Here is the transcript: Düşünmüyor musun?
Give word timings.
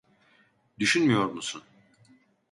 Düşünmüyor 0.79 1.25
musun? 1.25 1.63